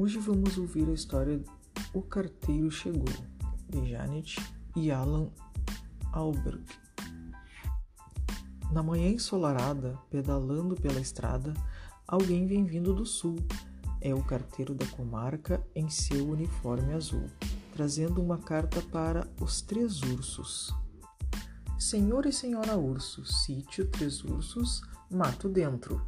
Hoje 0.00 0.16
vamos 0.20 0.56
ouvir 0.56 0.88
a 0.88 0.92
história 0.92 1.42
O 1.92 2.00
Carteiro 2.00 2.70
Chegou, 2.70 3.12
de 3.68 3.90
Janet 3.90 4.40
e 4.76 4.92
Alan 4.92 5.28
Alberg. 6.12 6.64
Na 8.70 8.80
manhã 8.80 9.08
ensolarada, 9.08 9.98
pedalando 10.08 10.76
pela 10.76 11.00
estrada, 11.00 11.52
alguém 12.06 12.46
vem 12.46 12.64
vindo 12.64 12.94
do 12.94 13.04
sul. 13.04 13.34
É 14.00 14.14
o 14.14 14.22
carteiro 14.22 14.72
da 14.72 14.86
comarca 14.86 15.66
em 15.74 15.90
seu 15.90 16.28
uniforme 16.28 16.92
azul, 16.92 17.26
trazendo 17.72 18.22
uma 18.22 18.38
carta 18.38 18.80
para 18.80 19.26
os 19.40 19.60
três 19.60 20.00
ursos. 20.02 20.72
Senhor 21.76 22.24
e 22.24 22.32
Senhora 22.32 22.76
Urso, 22.76 23.24
sítio 23.24 23.84
Três 23.88 24.22
Ursos, 24.22 24.80
mato 25.10 25.48
dentro. 25.48 26.00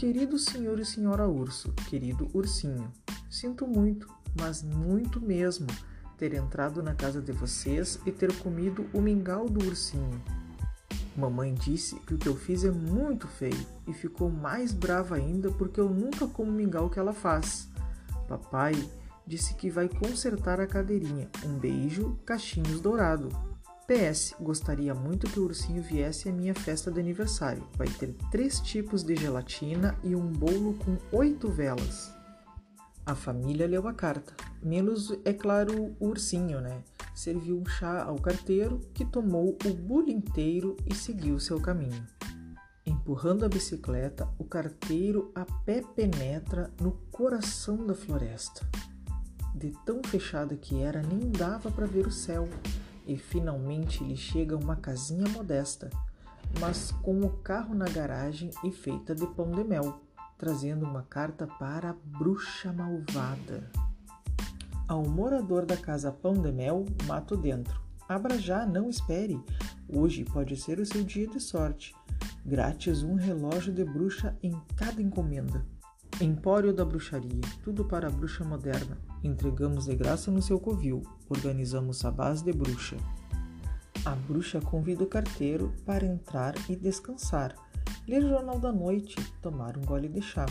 Querido 0.00 0.38
senhor 0.38 0.80
e 0.80 0.84
senhora 0.86 1.28
urso, 1.28 1.74
querido 1.90 2.30
ursinho, 2.32 2.90
sinto 3.28 3.66
muito, 3.66 4.08
mas 4.40 4.62
muito 4.62 5.20
mesmo, 5.20 5.66
ter 6.16 6.32
entrado 6.32 6.82
na 6.82 6.94
casa 6.94 7.20
de 7.20 7.32
vocês 7.32 8.00
e 8.06 8.10
ter 8.10 8.34
comido 8.38 8.86
o 8.94 9.00
mingau 9.02 9.46
do 9.46 9.62
ursinho. 9.66 10.18
Mamãe 11.14 11.52
disse 11.52 11.96
que 11.96 12.14
o 12.14 12.18
que 12.18 12.30
eu 12.30 12.34
fiz 12.34 12.64
é 12.64 12.70
muito 12.70 13.28
feio 13.28 13.66
e 13.86 13.92
ficou 13.92 14.30
mais 14.30 14.72
brava 14.72 15.16
ainda 15.16 15.50
porque 15.50 15.78
eu 15.78 15.90
nunca 15.90 16.26
como 16.26 16.50
mingau 16.50 16.88
que 16.88 16.98
ela 16.98 17.12
faz. 17.12 17.68
Papai 18.26 18.72
disse 19.26 19.52
que 19.52 19.68
vai 19.68 19.86
consertar 19.86 20.62
a 20.62 20.66
cadeirinha. 20.66 21.28
Um 21.44 21.58
beijo, 21.58 22.18
cachinhos 22.24 22.80
dourado. 22.80 23.28
PS, 23.90 24.36
gostaria 24.40 24.94
muito 24.94 25.28
que 25.28 25.40
o 25.40 25.42
ursinho 25.42 25.82
viesse 25.82 26.28
à 26.28 26.32
minha 26.32 26.54
festa 26.54 26.92
de 26.92 27.00
aniversário. 27.00 27.66
Vai 27.76 27.88
ter 27.88 28.14
três 28.30 28.60
tipos 28.60 29.02
de 29.02 29.16
gelatina 29.16 29.98
e 30.04 30.14
um 30.14 30.28
bolo 30.28 30.74
com 30.74 30.96
oito 31.10 31.48
velas. 31.48 32.14
A 33.04 33.16
família 33.16 33.66
leu 33.66 33.88
a 33.88 33.92
carta, 33.92 34.32
menos, 34.62 35.12
é 35.24 35.32
claro, 35.32 35.96
o 35.98 36.06
ursinho, 36.06 36.60
né? 36.60 36.84
Serviu 37.16 37.58
um 37.60 37.66
chá 37.66 38.04
ao 38.04 38.14
carteiro, 38.14 38.80
que 38.94 39.04
tomou 39.04 39.58
o 39.64 39.74
bolo 39.74 40.08
inteiro 40.08 40.76
e 40.86 40.94
seguiu 40.94 41.40
seu 41.40 41.60
caminho. 41.60 42.06
Empurrando 42.86 43.44
a 43.44 43.48
bicicleta, 43.48 44.28
o 44.38 44.44
carteiro 44.44 45.32
a 45.34 45.44
pé 45.64 45.82
penetra 45.96 46.72
no 46.80 46.92
coração 47.10 47.84
da 47.84 47.94
floresta. 47.96 48.64
De 49.52 49.72
tão 49.84 50.00
fechada 50.04 50.56
que 50.56 50.80
era, 50.80 51.02
nem 51.02 51.28
dava 51.32 51.72
para 51.72 51.86
ver 51.86 52.06
o 52.06 52.12
céu 52.12 52.48
e 53.10 53.16
finalmente 53.16 54.04
lhe 54.04 54.16
chega 54.16 54.56
uma 54.56 54.76
casinha 54.76 55.28
modesta, 55.30 55.90
mas 56.60 56.92
com 57.02 57.20
o 57.22 57.28
carro 57.28 57.74
na 57.74 57.86
garagem 57.86 58.50
e 58.62 58.70
feita 58.70 59.16
de 59.16 59.26
pão 59.26 59.50
de 59.50 59.64
mel, 59.64 60.00
trazendo 60.38 60.86
uma 60.86 61.02
carta 61.02 61.44
para 61.44 61.90
a 61.90 61.96
bruxa 62.04 62.72
malvada. 62.72 63.68
Ao 64.86 65.02
morador 65.02 65.66
da 65.66 65.76
casa 65.76 66.12
Pão 66.12 66.34
de 66.34 66.52
Mel, 66.52 66.84
mato 67.06 67.36
dentro. 67.36 67.80
Abra 68.08 68.38
já, 68.38 68.64
não 68.64 68.88
espere. 68.88 69.40
Hoje 69.88 70.24
pode 70.24 70.56
ser 70.56 70.78
o 70.78 70.86
seu 70.86 71.02
dia 71.02 71.26
de 71.26 71.40
sorte. 71.40 71.94
Grátis 72.44 73.02
um 73.02 73.14
relógio 73.14 73.72
de 73.72 73.84
bruxa 73.84 74.36
em 74.40 74.52
cada 74.76 75.02
encomenda. 75.02 75.66
Empório 76.22 76.70
da 76.74 76.84
Bruxaria, 76.84 77.40
tudo 77.64 77.82
para 77.82 78.08
a 78.08 78.10
bruxa 78.10 78.44
moderna. 78.44 78.98
Entregamos 79.24 79.86
de 79.86 79.96
graça 79.96 80.30
no 80.30 80.42
seu 80.42 80.60
covil. 80.60 81.02
Organizamos 81.30 81.96
sabás 81.96 82.42
de 82.42 82.52
bruxa. 82.52 82.98
A 84.04 84.14
bruxa 84.14 84.60
convida 84.60 85.02
o 85.02 85.06
carteiro 85.06 85.72
para 85.86 86.04
entrar 86.04 86.52
e 86.68 86.76
descansar, 86.76 87.54
ler 88.06 88.20
jornal 88.20 88.58
da 88.58 88.70
noite, 88.70 89.16
tomar 89.40 89.78
um 89.78 89.80
gole 89.80 90.10
de 90.10 90.20
chá. 90.20 90.44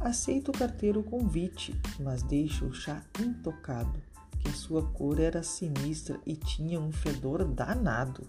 Aceita 0.00 0.50
o 0.50 0.58
carteiro 0.58 1.00
o 1.00 1.04
convite, 1.04 1.78
mas 2.00 2.22
deixa 2.22 2.64
o 2.64 2.72
chá 2.72 3.02
intocado, 3.20 4.00
que 4.40 4.50
sua 4.50 4.82
cor 4.92 5.20
era 5.20 5.42
sinistra 5.42 6.18
e 6.24 6.34
tinha 6.34 6.80
um 6.80 6.90
fedor 6.90 7.44
danado. 7.44 8.26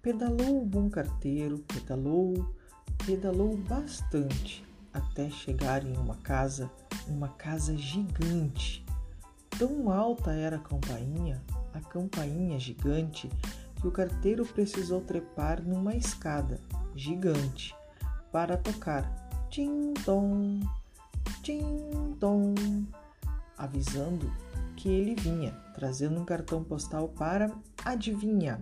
Pedalou 0.00 0.62
o 0.62 0.66
bom 0.66 0.88
carteiro, 0.88 1.58
pedalou, 1.58 2.54
pedalou 3.04 3.54
bastante, 3.54 4.66
até 4.98 5.30
chegar 5.30 5.84
em 5.84 5.96
uma 5.96 6.16
casa, 6.16 6.70
uma 7.06 7.28
casa 7.28 7.76
gigante. 7.76 8.84
Tão 9.58 9.90
alta 9.90 10.32
era 10.32 10.56
a 10.56 10.60
campainha, 10.60 11.42
a 11.72 11.80
campainha 11.80 12.58
gigante, 12.58 13.28
que 13.80 13.86
o 13.86 13.90
carteiro 13.92 14.44
precisou 14.44 15.00
trepar 15.00 15.62
numa 15.62 15.94
escada 15.94 16.60
gigante 16.94 17.74
para 18.30 18.56
tocar 18.56 19.04
tim-tom, 19.50 20.60
tim-tom, 21.42 22.54
avisando 23.56 24.30
que 24.76 24.88
ele 24.88 25.14
vinha, 25.14 25.52
trazendo 25.74 26.20
um 26.20 26.24
cartão 26.24 26.62
postal 26.62 27.08
para 27.08 27.50
adivinha. 27.84 28.60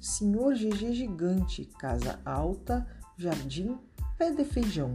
Senhor 0.00 0.54
GG 0.54 0.92
Gigante, 0.92 1.64
casa 1.78 2.20
alta, 2.24 2.86
jardim 3.16 3.78
pé 4.20 4.30
de 4.30 4.44
feijão. 4.44 4.94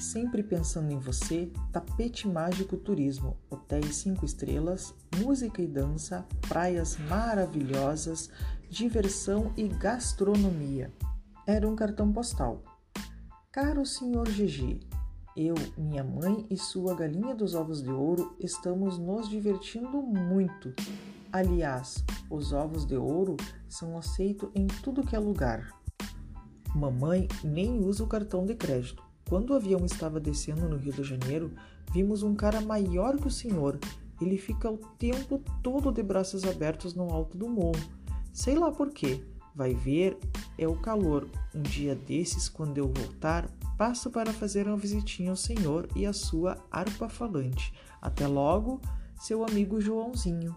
Sempre 0.00 0.44
pensando 0.44 0.92
em 0.92 0.98
você, 0.98 1.50
tapete 1.72 2.28
mágico 2.28 2.76
turismo, 2.76 3.36
hotéis 3.50 3.96
cinco 3.96 4.24
estrelas, 4.24 4.94
música 5.16 5.60
e 5.60 5.66
dança, 5.66 6.24
praias 6.48 6.96
maravilhosas, 7.08 8.30
diversão 8.70 9.52
e 9.56 9.66
gastronomia. 9.66 10.92
Era 11.44 11.68
um 11.68 11.74
cartão 11.74 12.12
postal. 12.12 12.62
Caro 13.50 13.84
senhor 13.84 14.28
GG, 14.28 14.80
eu, 15.36 15.56
minha 15.76 16.04
mãe 16.04 16.46
e 16.48 16.56
sua 16.56 16.94
galinha 16.94 17.34
dos 17.34 17.54
ovos 17.54 17.82
de 17.82 17.90
ouro 17.90 18.36
estamos 18.38 18.98
nos 18.98 19.28
divertindo 19.28 20.00
muito. 20.00 20.72
Aliás, 21.32 22.04
os 22.30 22.52
ovos 22.52 22.86
de 22.86 22.96
ouro 22.96 23.36
são 23.68 23.98
aceitos 23.98 24.48
em 24.54 24.66
tudo 24.66 25.04
que 25.04 25.16
é 25.16 25.18
lugar. 25.18 25.76
Mamãe 26.74 27.26
nem 27.42 27.78
usa 27.80 28.04
o 28.04 28.06
cartão 28.06 28.46
de 28.46 28.54
crédito. 28.54 29.07
Quando 29.28 29.50
o 29.50 29.56
avião 29.56 29.84
estava 29.84 30.18
descendo 30.18 30.68
no 30.68 30.76
Rio 30.76 30.92
de 30.92 31.02
Janeiro, 31.02 31.52
vimos 31.92 32.22
um 32.22 32.34
cara 32.34 32.62
maior 32.62 33.18
que 33.18 33.26
o 33.26 33.30
senhor. 33.30 33.78
Ele 34.20 34.38
fica 34.38 34.70
o 34.70 34.78
tempo 34.98 35.42
todo 35.62 35.92
de 35.92 36.02
braços 36.02 36.44
abertos 36.44 36.94
no 36.94 37.12
alto 37.12 37.36
do 37.36 37.46
morro. 37.46 37.78
Sei 38.32 38.54
lá 38.54 38.72
por 38.72 38.90
quê. 38.90 39.22
Vai 39.54 39.74
ver, 39.74 40.16
é 40.56 40.66
o 40.66 40.76
calor. 40.76 41.28
Um 41.54 41.60
dia 41.60 41.94
desses, 41.94 42.48
quando 42.48 42.78
eu 42.78 42.86
voltar, 42.86 43.50
passo 43.76 44.08
para 44.10 44.32
fazer 44.32 44.66
uma 44.66 44.76
visitinha 44.76 45.30
ao 45.30 45.36
senhor 45.36 45.88
e 45.94 46.06
à 46.06 46.12
sua 46.12 46.56
harpa 46.70 47.08
falante. 47.08 47.74
Até 48.00 48.26
logo, 48.26 48.80
seu 49.20 49.44
amigo 49.44 49.80
Joãozinho. 49.80 50.56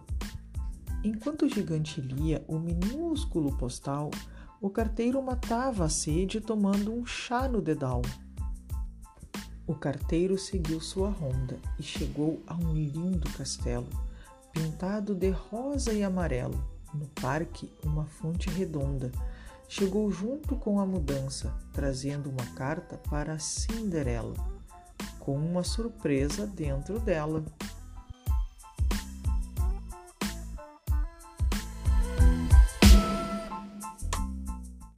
Enquanto 1.04 1.46
o 1.46 1.50
gigante 1.50 2.00
lia 2.00 2.46
o 2.48 2.60
minúsculo 2.60 3.58
postal, 3.58 4.12
o 4.62 4.70
carteiro 4.70 5.22
matava 5.22 5.86
a 5.86 5.90
sede 5.90 6.40
tomando 6.40 6.94
um 6.94 7.06
chá 7.06 7.48
no 7.48 7.60
dedal. 7.60 8.04
O 9.68 9.76
carteiro 9.76 10.38
seguiu 10.38 10.82
sua 10.82 11.10
ronda 11.10 11.60
e 11.80 11.84
chegou 11.84 12.42
a 12.48 12.56
um 12.56 12.74
lindo 12.74 13.30
castelo, 13.32 13.88
pintado 14.52 15.14
de 15.14 15.30
rosa 15.30 15.94
e 15.94 16.04
amarelo. 16.04 16.62
No 16.94 17.08
parque, 17.22 17.72
uma 17.84 18.06
fonte 18.06 18.50
redonda. 18.50 19.12
Chegou 19.70 20.12
junto 20.12 20.56
com 20.58 20.80
a 20.80 20.86
mudança, 20.86 21.54
trazendo 21.72 22.30
uma 22.30 22.46
carta 22.56 22.98
para 23.10 23.40
Cinderela, 23.40 24.36
com 25.20 25.38
uma 25.38 25.64
surpresa 25.64 26.46
dentro 26.46 27.00
dela. 27.00 27.46